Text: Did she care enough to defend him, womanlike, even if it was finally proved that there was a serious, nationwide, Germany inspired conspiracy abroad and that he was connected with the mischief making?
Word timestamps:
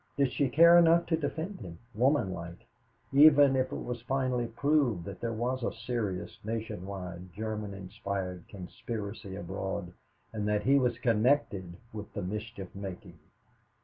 Did 0.17 0.31
she 0.31 0.49
care 0.49 0.79
enough 0.79 1.05
to 1.05 1.15
defend 1.15 1.59
him, 1.59 1.77
womanlike, 1.93 2.65
even 3.13 3.55
if 3.55 3.71
it 3.71 3.83
was 3.83 4.01
finally 4.01 4.47
proved 4.47 5.05
that 5.05 5.21
there 5.21 5.31
was 5.31 5.61
a 5.61 5.71
serious, 5.71 6.39
nationwide, 6.43 7.31
Germany 7.33 7.77
inspired 7.77 8.47
conspiracy 8.47 9.35
abroad 9.35 9.93
and 10.33 10.47
that 10.47 10.63
he 10.63 10.79
was 10.79 10.97
connected 10.97 11.77
with 11.93 12.11
the 12.15 12.23
mischief 12.23 12.73
making? 12.73 13.19